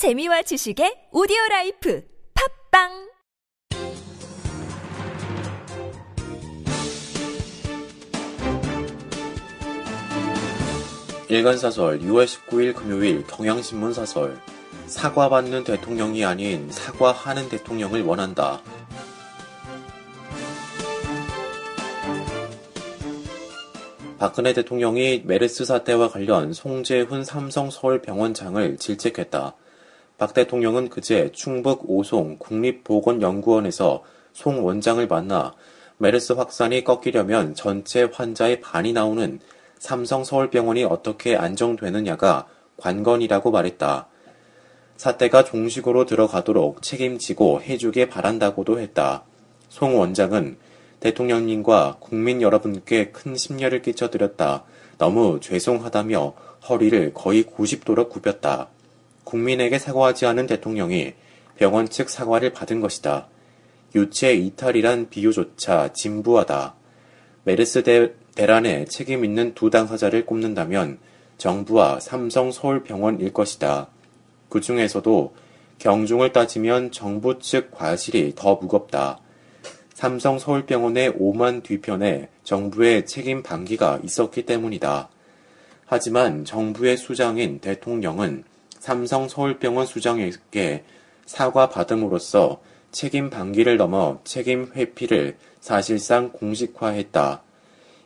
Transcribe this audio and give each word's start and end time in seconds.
재미와 0.00 0.40
지식의 0.40 1.08
오디오 1.12 1.36
라이프 1.50 2.02
팟빵 2.72 3.10
일간사설 11.28 11.98
6월 11.98 12.24
19일 12.24 12.74
금요일 12.74 13.26
경향신문 13.26 13.92
사설 13.92 14.40
사과받는 14.86 15.64
대통령이 15.64 16.24
아닌 16.24 16.70
사과하는 16.70 17.50
대통령을 17.50 18.02
원한다. 18.02 18.62
박근혜 24.18 24.54
대통령이 24.54 25.24
메르스 25.26 25.66
사태와 25.66 26.08
관련 26.08 26.54
송재훈 26.54 27.22
삼성 27.22 27.68
서울병원장을 27.68 28.78
질책했다. 28.78 29.56
박 30.20 30.34
대통령은 30.34 30.90
그제 30.90 31.32
충북 31.32 31.88
오송 31.88 32.36
국립보건연구원에서 32.40 34.02
송 34.34 34.66
원장을 34.66 35.06
만나 35.06 35.54
메르스 35.96 36.34
확산이 36.34 36.84
꺾이려면 36.84 37.54
전체 37.54 38.02
환자의 38.02 38.60
반이 38.60 38.92
나오는 38.92 39.40
삼성 39.78 40.22
서울병원이 40.22 40.84
어떻게 40.84 41.36
안정되느냐가 41.36 42.46
관건이라고 42.76 43.50
말했다. 43.50 44.08
사태가 44.98 45.44
종식으로 45.44 46.04
들어가도록 46.04 46.82
책임지고 46.82 47.62
해주길 47.62 48.10
바란다고도 48.10 48.78
했다. 48.78 49.24
송 49.70 49.98
원장은 49.98 50.58
대통령님과 51.00 51.96
국민 51.98 52.42
여러분께 52.42 53.12
큰 53.12 53.36
심려를 53.36 53.80
끼쳐드렸다. 53.80 54.64
너무 54.98 55.40
죄송하다며 55.40 56.34
허리를 56.68 57.14
거의 57.14 57.42
90도로 57.42 58.10
굽혔다. 58.10 58.68
국민에게 59.30 59.78
사과하지 59.78 60.26
않은 60.26 60.48
대통령이 60.48 61.14
병원 61.56 61.88
측 61.88 62.10
사과를 62.10 62.52
받은 62.52 62.80
것이다. 62.80 63.28
유체 63.94 64.34
이탈이란 64.34 65.08
비유조차 65.08 65.92
진부하다. 65.92 66.74
메르스 67.44 67.84
대, 67.84 68.12
대란에 68.34 68.86
책임 68.86 69.24
있는 69.24 69.54
두 69.54 69.70
당사자를 69.70 70.26
꼽는다면 70.26 70.98
정부와 71.38 72.00
삼성 72.00 72.50
서울병원일 72.50 73.32
것이다. 73.32 73.88
그 74.48 74.60
중에서도 74.60 75.34
경중을 75.78 76.32
따지면 76.32 76.90
정부 76.90 77.38
측 77.38 77.70
과실이 77.70 78.34
더 78.34 78.56
무겁다. 78.56 79.20
삼성 79.94 80.38
서울병원의 80.38 81.14
오만 81.18 81.62
뒤편에 81.62 82.28
정부의 82.42 83.06
책임 83.06 83.42
방기가 83.42 84.00
있었기 84.02 84.44
때문이다. 84.44 85.08
하지만 85.86 86.44
정부의 86.44 86.96
수장인 86.96 87.60
대통령은 87.60 88.44
삼성 88.80 89.28
서울병원 89.28 89.86
수장에게 89.86 90.84
사과 91.26 91.68
받음으로써 91.68 92.60
책임 92.90 93.28
방기를 93.28 93.76
넘어 93.76 94.18
책임 94.24 94.72
회피를 94.74 95.36
사실상 95.60 96.30
공식화했다. 96.32 97.42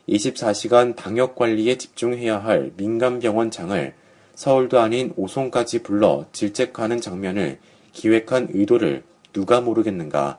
24시간 0.09 0.97
방역 0.97 1.37
관리에 1.37 1.79
집중해야 1.79 2.43
할 2.43 2.73
민간 2.77 3.21
병원장을 3.21 3.95
서울도 4.35 4.81
아닌 4.81 5.15
오송까지 5.17 5.85
불러 5.85 6.27
질책하는 6.33 7.01
장면을 7.01 7.61
기획한 7.93 8.49
의도를 8.53 9.05
누가 9.33 9.61
모르겠는가. 9.61 10.39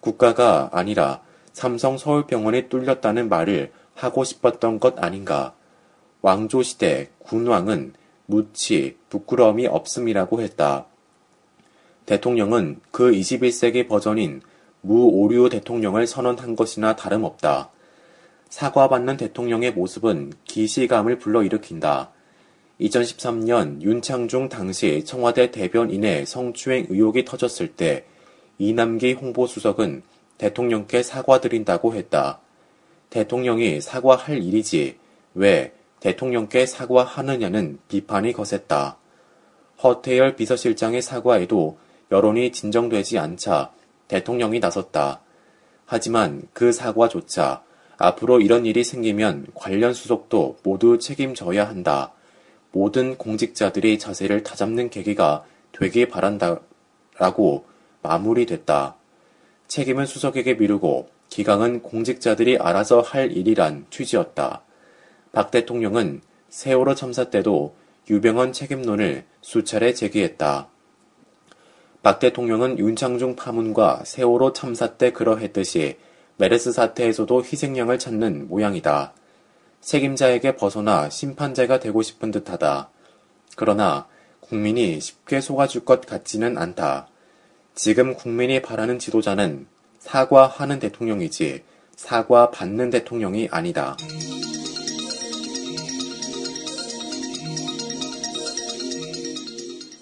국가가 0.00 0.68
아니라 0.72 1.22
삼성 1.54 1.96
서울병원이 1.96 2.68
뚫렸다는 2.68 3.30
말을 3.30 3.72
하고 3.94 4.24
싶었던 4.24 4.78
것 4.78 5.02
아닌가. 5.02 5.54
왕조시대 6.20 7.08
군왕은 7.20 7.94
무치, 8.26 8.96
부끄러움이 9.10 9.66
없음이라고 9.66 10.40
했다. 10.42 10.86
대통령은 12.06 12.80
그 12.90 13.10
21세기 13.10 13.88
버전인 13.88 14.42
무오류 14.82 15.48
대통령을 15.48 16.06
선언한 16.06 16.56
것이나 16.56 16.96
다름없다. 16.96 17.70
사과받는 18.50 19.16
대통령의 19.16 19.72
모습은 19.72 20.32
기시감을 20.44 21.18
불러일으킨다. 21.18 22.10
2013년 22.80 23.82
윤창중 23.82 24.48
당시 24.48 25.04
청와대 25.04 25.50
대변인의 25.50 26.26
성추행 26.26 26.86
의혹이 26.88 27.24
터졌을 27.24 27.68
때 27.68 28.04
이남기 28.58 29.12
홍보수석은 29.12 30.02
대통령께 30.38 31.02
사과드린다고 31.02 31.94
했다. 31.94 32.40
대통령이 33.10 33.80
사과할 33.80 34.42
일이지 34.42 34.98
왜 35.34 35.72
대통령께 36.04 36.66
사과하느냐는 36.66 37.78
비판이 37.88 38.34
거셌다. 38.34 38.98
허태열 39.82 40.36
비서실장의 40.36 41.00
사과에도 41.00 41.78
여론이 42.10 42.52
진정되지 42.52 43.18
않자 43.18 43.72
대통령이 44.08 44.60
나섰다. 44.60 45.22
하지만 45.86 46.42
그 46.52 46.72
사과조차 46.72 47.62
앞으로 47.96 48.42
이런 48.42 48.66
일이 48.66 48.84
생기면 48.84 49.46
관련 49.54 49.94
수석도 49.94 50.58
모두 50.62 50.98
책임져야 50.98 51.66
한다. 51.66 52.12
모든 52.70 53.16
공직자들이 53.16 53.98
자세를 53.98 54.42
다잡는 54.42 54.90
계기가 54.90 55.46
되길 55.72 56.10
바란다 56.10 56.60
라고 57.16 57.64
마무리됐다. 58.02 58.96
책임은 59.68 60.04
수석에게 60.04 60.52
미루고 60.52 61.08
기강은 61.30 61.80
공직자들이 61.80 62.58
알아서 62.58 63.00
할 63.00 63.32
일이란 63.32 63.86
취지였다. 63.88 64.63
박 65.34 65.50
대통령은 65.50 66.20
세월호 66.48 66.94
참사 66.94 67.28
때도 67.28 67.74
유병헌 68.08 68.52
책임론을 68.52 69.24
수차례 69.40 69.92
제기했다. 69.92 70.68
박 72.02 72.18
대통령은 72.20 72.78
윤창중 72.78 73.34
파문과 73.34 74.02
세월호 74.04 74.52
참사 74.52 74.96
때 74.96 75.10
그러했듯이 75.12 75.96
메르스 76.36 76.70
사태에서도 76.70 77.42
희생양을 77.42 77.98
찾는 77.98 78.48
모양이다. 78.48 79.12
책임자에게 79.80 80.56
벗어나 80.56 81.10
심판자가 81.10 81.80
되고 81.80 82.02
싶은 82.02 82.30
듯하다. 82.30 82.90
그러나 83.56 84.06
국민이 84.40 85.00
쉽게 85.00 85.40
속아줄 85.40 85.84
것 85.84 86.06
같지는 86.06 86.58
않다. 86.58 87.08
지금 87.74 88.14
국민이 88.14 88.62
바라는 88.62 88.98
지도자는 88.98 89.66
사과하는 89.98 90.78
대통령이지 90.78 91.64
사과 91.96 92.50
받는 92.50 92.90
대통령이 92.90 93.48
아니다. 93.50 93.96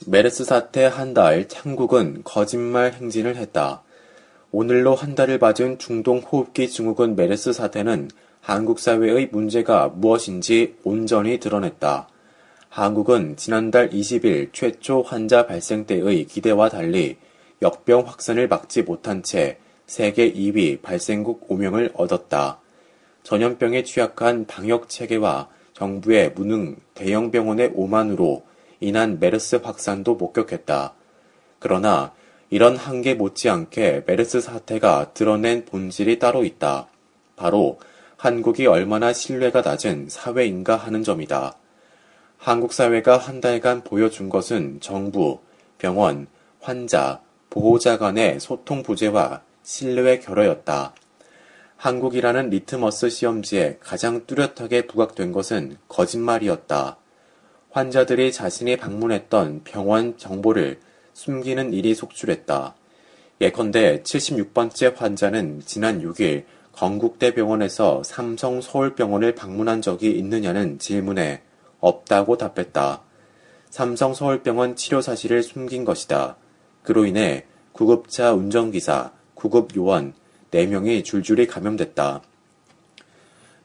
메르스 0.07 0.45
사태 0.45 0.85
한달 0.85 1.49
창국은 1.49 2.23
거짓말 2.25 2.93
행진을 2.93 3.37
했다. 3.37 3.83
오늘로 4.51 4.95
한 4.95 5.15
달을 5.15 5.39
맞은 5.39 5.79
중동 5.79 6.19
호흡기 6.19 6.69
증후군 6.69 7.17
메르스 7.17 7.53
사태는 7.53 8.11
한국 8.41 8.79
사회의 8.81 9.29
문제가 9.31 9.89
무엇인지 9.89 10.77
온전히 10.83 11.39
드러냈다. 11.39 12.09
한국은 12.69 13.37
지난달 13.37 13.91
20일 13.91 14.51
최초 14.53 15.03
환자 15.03 15.47
발생 15.47 15.87
때의 15.87 16.25
기대와 16.25 16.69
달리 16.69 17.17
역병 17.61 18.07
확산을 18.07 18.49
막지 18.49 18.83
못한 18.83 19.23
채 19.23 19.59
세계 19.87 20.33
2위 20.33 20.83
발생국 20.83 21.49
5명을 21.49 21.93
얻었다. 21.95 22.61
전염병에 23.23 23.85
취약한 23.85 24.47
방역 24.47 24.89
체계와 24.89 25.49
정부의 25.75 26.33
무능 26.35 26.77
대형 26.95 27.31
병원의 27.31 27.73
오만으로 27.75 28.43
인한 28.83 29.19
메르스 29.21 29.57
확산도 29.57 30.17
목격했다. 30.17 30.95
그러나 31.59 32.13
이런 32.51 32.77
한계 32.77 33.15
못지않게 33.15 34.05
메르스 34.07 34.41
사태가 34.41 35.13
드러낸 35.15 35.65
본질이 35.65 36.19
따로 36.19 36.45
있다. 36.45 36.89
바로 37.37 37.79
한국이 38.17 38.67
얼마나 38.67 39.13
신뢰가 39.13 39.63
낮은 39.63 40.09
사회인가 40.09 40.77
하는 40.77 41.03
점이다. 41.03 41.57
한국 42.37 42.73
사회가 42.73 43.19
한 43.19 43.41
달간 43.41 43.85
보여준 43.85 44.29
것은 44.29 44.81
정부, 44.81 45.39
병원, 45.79 46.27
환자, 46.61 47.21
보호자 47.51 47.99
간의 47.99 48.41
소통 48.41 48.83
부재와 48.83 49.43
신뢰의 49.63 50.21
결여였다. 50.21 50.95
한국이라는 51.77 52.51
리트머스 52.51 53.11
시험지에 53.11 53.79
가장 53.81 54.27
뚜렷하게 54.27 54.87
부각된 54.87 55.33
것은 55.33 55.79
거짓말이었다. 55.89 56.97
환자들이 57.73 58.33
자신이 58.33 58.77
방문했던 58.77 59.63
병원 59.65 60.19
정보를 60.19 60.79
숨기는 61.15 61.73
일이 61.73 61.95
속출했다. 61.95 62.75
예컨대 63.41 64.03
76번째 64.03 64.95
환자는 64.95 65.63
지난 65.65 66.03
6일 66.03 66.45
건국대병원에서 66.73 68.03
삼성 68.05 68.61
서울병원을 68.61 69.35
방문한 69.35 69.81
적이 69.81 70.11
있느냐는 70.19 70.79
질문에 70.79 71.43
없다고 71.81 72.37
답했다. 72.37 73.03
삼성 73.71 74.13
서울병원 74.13 74.77
치료 74.77 75.01
사실을 75.01 75.43
숨긴 75.43 75.87
것이다. 75.87 76.37
그로 76.83 77.07
인해 77.07 77.47
구급차 77.73 78.35
운전기사, 78.35 79.13
구급 79.35 79.75
요원 79.77 80.13
4명이 80.51 81.05
줄줄이 81.05 81.47
감염됐다. 81.47 82.21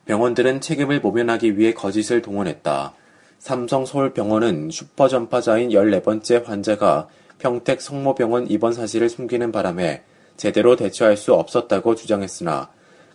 병원들은 0.05 0.61
책임을 0.61 1.01
모면하기 1.01 1.57
위해 1.57 1.73
거짓을 1.73 2.21
동원했다. 2.21 2.93
삼성 3.39 3.85
서울병원은 3.85 4.71
슈퍼전파자인 4.71 5.69
14번째 5.69 6.43
환자가 6.43 7.07
평택 7.39 7.81
성모병원 7.81 8.49
입원 8.49 8.73
사실을 8.73 9.09
숨기는 9.09 9.51
바람에 9.51 10.03
제대로 10.37 10.75
대처할 10.75 11.17
수 11.17 11.33
없었다고 11.33 11.95
주장했으나 11.95 12.69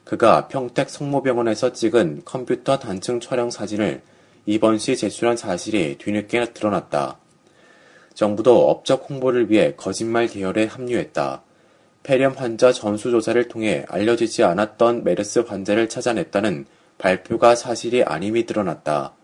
그가 0.04 0.48
평택 0.48 0.90
성모병원에서 0.90 1.72
찍은 1.72 2.22
컴퓨터 2.24 2.78
단층 2.78 3.20
촬영 3.20 3.50
사진을 3.50 4.02
입원 4.46 4.78
시 4.78 4.96
제출한 4.96 5.36
사실이 5.36 5.98
뒤늦게 5.98 6.52
드러났다. 6.52 7.18
정부도 8.14 8.68
업적 8.68 9.08
홍보를 9.08 9.50
위해 9.50 9.74
거짓말 9.76 10.26
계열에 10.26 10.66
합류했다. 10.66 11.42
폐렴 12.02 12.32
환자 12.32 12.72
전수조사를 12.72 13.46
통해 13.48 13.84
알려지지 13.88 14.42
않았던 14.42 15.04
메르스 15.04 15.40
환자를 15.40 15.88
찾아냈다는 15.88 16.66
발표가 16.98 17.54
사실이 17.54 18.02
아님이 18.02 18.46
드러났다. 18.46 19.14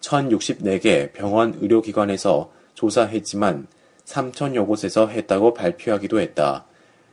1064개 0.00 1.12
병원 1.12 1.58
의료기관에서 1.60 2.50
조사했지만 2.74 3.66
3천여 4.04 4.66
곳에서 4.66 5.08
했다고 5.08 5.54
발표하기도 5.54 6.20
했다. 6.20 6.64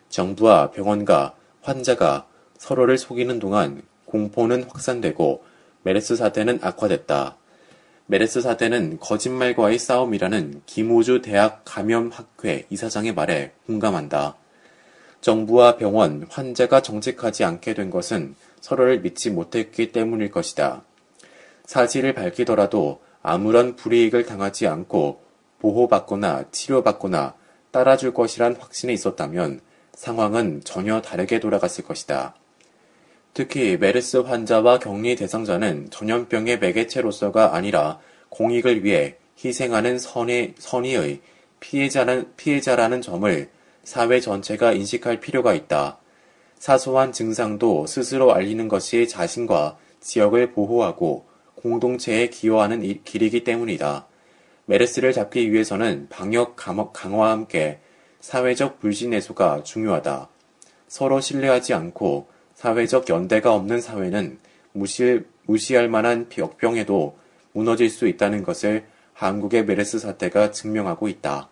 정부와 0.10 0.72
병원과 0.72 1.36
환자가 1.62 2.28
서로를 2.58 2.98
속이는 2.98 3.40
동안 3.40 3.82
공포는 4.06 4.64
확산되고 4.64 5.44
메르스 5.84 6.16
사태는 6.16 6.60
악화됐다. 6.62 7.38
메르스 8.08 8.42
사태는 8.42 9.00
거짓말과의 9.00 9.80
싸움이라는 9.80 10.62
김우주 10.66 11.22
대학 11.24 11.64
감염학회 11.66 12.68
이사장의 12.70 13.14
말에 13.14 13.54
공감한다. 13.66 14.36
정부와 15.22 15.78
병원, 15.78 16.28
환자가 16.30 16.82
정직하지 16.82 17.44
않게 17.44 17.74
된 17.74 17.90
것은 17.90 18.36
서로를 18.62 19.02
믿지 19.02 19.32
못했기 19.32 19.92
때문일 19.92 20.30
것이다. 20.30 20.84
사실을 21.66 22.14
밝히더라도 22.14 23.02
아무런 23.22 23.76
불이익을 23.76 24.26
당하지 24.26 24.68
않고 24.68 25.22
보호받거나 25.60 26.46
치료받거나 26.52 27.34
따라줄 27.72 28.14
것이란 28.14 28.56
확신이 28.56 28.94
있었다면 28.94 29.62
상황은 29.94 30.62
전혀 30.64 31.02
다르게 31.02 31.40
돌아갔을 31.40 31.84
것이다. 31.84 32.36
특히 33.34 33.78
메르스 33.78 34.18
환자와 34.18 34.80
격리 34.80 35.16
대상자는 35.16 35.90
전염병의 35.90 36.60
매개체로서가 36.60 37.56
아니라 37.56 38.00
공익을 38.30 38.84
위해 38.84 39.18
희생하는 39.44 40.00
선의, 40.00 40.54
선의의 40.58 41.22
피해자는, 41.60 42.34
피해자라는 42.38 43.02
점을 43.02 43.50
사회 43.84 44.20
전체가 44.20 44.72
인식할 44.74 45.20
필요가 45.20 45.54
있다. 45.54 45.98
사소한 46.60 47.12
증상도 47.12 47.88
스스로 47.88 48.34
알리는 48.34 48.68
것이 48.68 49.08
자신과 49.08 49.78
지역을 50.00 50.54
보호하고 50.54 51.26
공동체에 51.66 52.30
기여하는 52.30 53.02
길이기 53.04 53.44
때문이다. 53.44 54.06
메르스를 54.66 55.14
잡기 55.14 55.52
위해서는 55.52 56.08
방역 56.10 56.56
강화와 56.56 57.32
함께 57.32 57.80
사회적 58.20 58.80
불신 58.80 59.14
해소가 59.14 59.64
중요하다. 59.64 60.30
서로 60.88 61.20
신뢰하지 61.20 61.74
않고 61.74 62.28
사회적 62.54 63.10
연대가 63.10 63.56
없는 63.56 63.82
사회는 63.82 64.38
무시, 64.74 65.24
무시할 65.48 65.90
만한 65.90 66.30
역병에도 66.38 67.18
무너질 67.54 67.90
수 67.90 68.08
있다는 68.08 68.44
것을 68.44 68.86
한국의 69.14 69.66
메르스 69.66 69.98
사태가 69.98 70.52
증명하고 70.52 71.08
있다. 71.08 71.50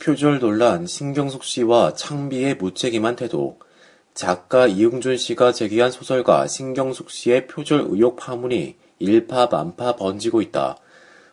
표절 0.00 0.38
논란 0.38 0.86
신경숙 0.86 1.42
씨와 1.42 1.94
창비의 1.94 2.54
무책임한 2.58 3.16
태도 3.16 3.58
작가 4.16 4.66
이응준 4.66 5.18
씨가 5.18 5.52
제기한 5.52 5.90
소설가 5.90 6.46
신경숙 6.46 7.10
씨의 7.10 7.46
표절 7.48 7.84
의혹 7.90 8.16
파문이 8.16 8.76
일파만파 8.98 9.96
번지고 9.96 10.40
있다. 10.40 10.78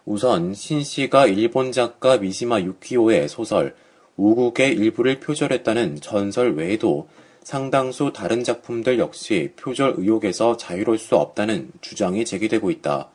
우선 0.04 0.54
신 0.54 0.84
씨가 0.84 1.28
일본 1.28 1.72
작가 1.72 2.18
미시마 2.18 2.60
유키오의 2.60 3.30
소설 3.30 3.74
우국의 4.18 4.74
일부를 4.74 5.22
표절했다는 5.22 6.02
전설 6.02 6.56
외에도 6.56 7.08
상당수 7.42 8.12
다른 8.14 8.44
작품들 8.44 9.00
역시 9.00 9.54
표절 9.56 9.94
의혹에서 9.96 10.58
자유로울 10.58 10.98
수 10.98 11.16
없다는 11.16 11.72
주장이 11.80 12.26
제기되고 12.26 12.70
있다. 12.70 13.08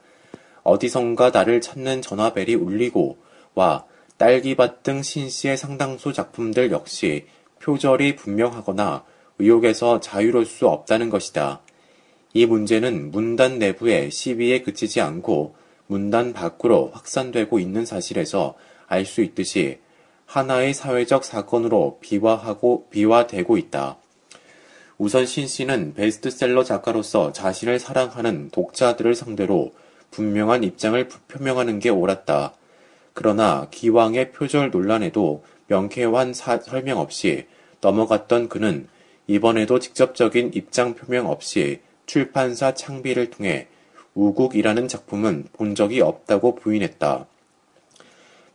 어디선가 0.63 1.29
나를 1.29 1.61
찾는 1.61 2.01
전화벨이 2.01 2.55
울리고 2.55 3.19
와 3.55 3.85
딸기밭 4.17 4.83
등 4.83 5.03
신 5.03 5.29
씨의 5.29 5.59
상당수 5.59 6.15
작품들 6.15 6.71
역시 6.71 7.27
표절이 7.61 8.17
분명하거나 8.17 9.05
의혹에서 9.39 10.01
자유로울 10.01 10.47
수 10.47 10.69
없다는 10.69 11.11
것이다. 11.11 11.61
이 12.35 12.47
문제는 12.47 13.11
문단 13.11 13.59
내부의 13.59 14.11
시비에 14.11 14.63
그치지 14.63 15.01
않고 15.01 15.55
문단 15.87 16.33
밖으로 16.33 16.91
확산되고 16.93 17.59
있는 17.59 17.87
사실에서 17.87 18.55
알 18.87 19.05
수 19.05 19.23
있듯이 19.23 19.79
하나의 20.27 20.75
사회적 20.75 21.25
사건으로 21.25 21.99
비화하고 22.01 22.89
비화되고 22.91 23.57
있다. 23.57 23.97
우선 24.99 25.25
신 25.25 25.47
씨는 25.47 25.95
베스트셀러 25.95 26.65
작가로서 26.65 27.33
자신을 27.33 27.79
사랑하는 27.79 28.51
독자들을 28.51 29.15
상대로 29.15 29.73
분명한 30.11 30.65
입장을 30.65 31.09
표명하는 31.29 31.79
게 31.79 31.89
옳았다. 31.89 32.55
그러나 33.15 33.69
기왕의 33.71 34.33
표절 34.33 34.71
논란에도 34.71 35.45
명쾌한 35.69 36.35
사, 36.35 36.59
설명 36.59 36.99
없이 36.99 37.47
넘어갔던 37.81 38.49
그는 38.49 38.89
이번에도 39.29 39.79
직접적인 39.79 40.53
입장 40.55 40.95
표명 40.95 41.29
없이 41.31 41.81
출판사 42.07 42.73
창비를 42.73 43.31
통해 43.31 43.69
우국이라는 44.15 44.89
작품은 44.89 45.49
본 45.53 45.75
적이 45.75 46.01
없다고 46.01 46.57
부인했다. 46.57 47.27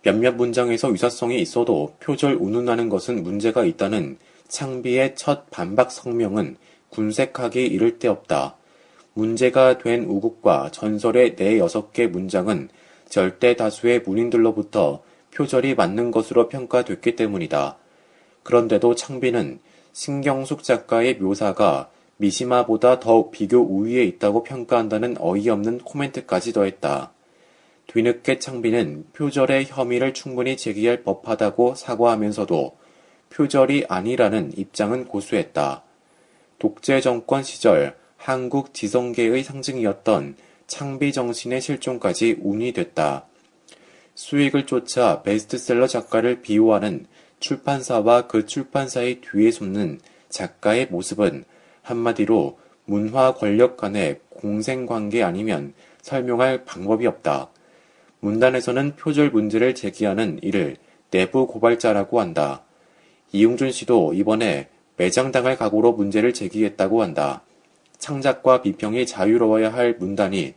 몇몇 0.02 0.36
문장에서 0.36 0.92
유사성이 0.92 1.40
있어도 1.40 1.96
표절 2.02 2.34
운운하는 2.34 2.90
것은 2.90 3.24
문제가 3.24 3.64
있다는 3.64 4.18
창비의 4.50 5.16
첫 5.16 5.50
반박 5.52 5.92
성명은 5.92 6.58
군색하기 6.90 7.66
이를 7.66 8.00
데 8.00 8.08
없다. 8.08 8.58
문제가 9.14 9.78
된 9.78 10.04
우국과 10.06 10.72
전설의 10.72 11.36
네 11.36 11.60
여섯 11.60 11.94
개 11.94 12.08
문장은 12.08 12.70
절대 13.08 13.56
다수의 13.56 14.02
문인들로부터 14.02 15.04
표절이 15.31 15.75
맞는 15.75 16.10
것으로 16.10 16.50
평가됐기 16.50 17.16
때문이다. 17.16 17.78
그런데도 18.42 18.96
창비는 18.96 19.60
신경숙 19.94 20.63
작가의 20.63 21.18
묘사가 21.18 21.90
미시마보다 22.18 23.00
더 23.00 23.30
비교 23.30 23.60
우위에 23.60 24.04
있다고 24.04 24.44
평가한다는 24.44 25.16
어이없는 25.19 25.80
코멘트까지 25.80 26.51
더했다. 26.51 27.12
뒤늦게 27.88 28.39
창비는 28.39 29.06
표절의 29.13 29.65
혐의를 29.65 30.13
충분히 30.13 30.58
제기할 30.58 31.03
법하다고 31.03 31.75
사과하면서도 31.75 32.75
표절이 33.29 33.86
아니라는 33.88 34.53
입장은 34.58 35.06
고수했다. 35.06 35.84
독재 36.58 37.01
정권 37.01 37.44
시절 37.44 37.96
한국 38.17 38.74
지성계의 38.74 39.44
상징이었던 39.44 40.36
창비 40.65 41.13
정신의 41.13 41.62
실종까지 41.62 42.38
운이 42.41 42.72
됐다. 42.72 43.25
수익을 44.15 44.65
쫓아 44.65 45.22
베스트셀러 45.22 45.88
작가를 45.88 46.41
비호하는 46.41 47.06
출판사와 47.43 48.27
그 48.27 48.45
출판사의 48.45 49.19
뒤에 49.19 49.51
숨는 49.51 50.00
작가의 50.29 50.88
모습은 50.89 51.43
한마디로 51.81 52.57
문화 52.85 53.33
권력 53.33 53.75
간의 53.75 54.21
공생관계 54.29 55.23
아니면 55.23 55.73
설명할 56.01 56.63
방법이 56.63 57.05
없다. 57.05 57.50
문단에서는 58.21 58.95
표절 58.95 59.31
문제를 59.31 59.75
제기하는 59.75 60.39
이를 60.41 60.77
내부 61.12 61.45
고발자라고 61.45 62.21
한다. 62.21 62.63
이용준 63.33 63.73
씨도 63.73 64.13
이번에 64.13 64.69
매장당할 64.95 65.57
각오로 65.57 65.91
문제를 65.91 66.33
제기했다고 66.33 67.01
한다. 67.01 67.41
창작과 67.97 68.62
비평이 68.62 69.05
자유로워야 69.05 69.73
할 69.73 69.97
문단이 70.00 70.53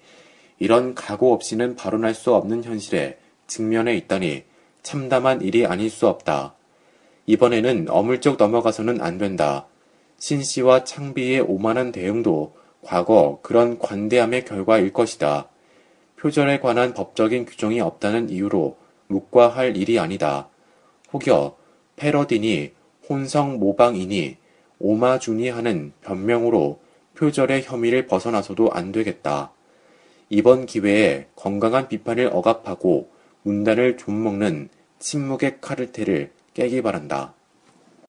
이런 0.60 0.94
각오 0.94 1.32
없이는 1.32 1.74
발언할 1.74 2.14
수 2.14 2.32
없는 2.32 2.62
현실에 2.62 3.18
직면해 3.48 3.96
있다니 3.96 4.44
참담한 4.84 5.42
일이 5.42 5.66
아닐 5.66 5.90
수 5.90 6.06
없다. 6.06 6.54
이번에는 7.26 7.86
어물쩍 7.90 8.36
넘어가서는 8.38 9.00
안 9.00 9.18
된다. 9.18 9.66
신 10.18 10.42
씨와 10.42 10.84
창비의 10.84 11.40
오만한 11.40 11.92
대응도 11.92 12.54
과거 12.82 13.40
그런 13.42 13.78
관대함의 13.78 14.44
결과일 14.44 14.92
것이다. 14.92 15.48
표절에 16.16 16.60
관한 16.60 16.94
법적인 16.94 17.44
규정이 17.44 17.80
없다는 17.80 18.30
이유로 18.30 18.76
묵과할 19.08 19.76
일이 19.76 19.98
아니다. 19.98 20.48
혹여 21.12 21.56
패러디니 21.96 22.72
혼성 23.08 23.58
모방이니 23.58 24.36
오마주니 24.78 25.48
하는 25.48 25.92
변명으로 26.02 26.80
표절의 27.16 27.62
혐의를 27.62 28.06
벗어나서도 28.06 28.70
안 28.72 28.92
되겠다. 28.92 29.52
이번 30.28 30.66
기회에 30.66 31.26
건강한 31.34 31.88
비판을 31.88 32.30
억압하고 32.32 33.10
문단을 33.42 33.96
좀먹는 33.96 34.68
침묵의 34.98 35.58
카르텔을 35.60 36.30
깨기 36.56 36.80
바란다. 36.80 37.35